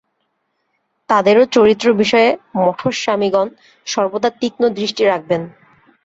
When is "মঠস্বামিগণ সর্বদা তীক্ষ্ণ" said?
2.57-4.63